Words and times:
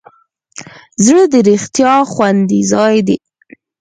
زړه 1.05 1.23
د 1.33 1.35
رښتیا 1.49 1.93
خوندي 2.11 2.61
ځای 2.71 2.97
دی. 3.07 3.17